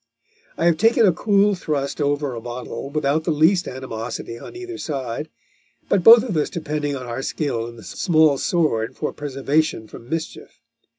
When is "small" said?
7.83-8.39